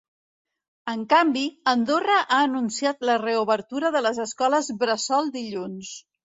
[0.93, 1.43] En canvi,
[1.73, 5.97] Andorra ha anunciat la reobertura de les escoles bressol dilluns.